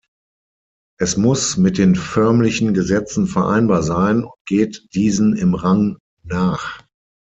Es 0.97 1.15
muss 1.15 1.57
mit 1.57 1.77
den 1.77 1.93
förmlichen 1.93 2.73
Gesetzen 2.73 3.27
vereinbar 3.27 3.83
sein 3.83 4.23
und 4.23 4.33
geht 4.47 4.81
diesen 4.95 5.35
im 5.37 5.53
Rang 5.53 5.97
nach. 6.23 6.79